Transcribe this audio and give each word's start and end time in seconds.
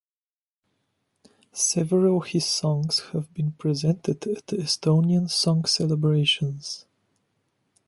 Several 1.53 2.21
his 2.21 2.43
songs 2.43 3.01
have 3.11 3.31
been 3.35 3.51
presented 3.51 4.25
at 4.25 4.47
Estonian 4.47 5.29
Song 5.29 5.65
Celebrations. 5.65 6.87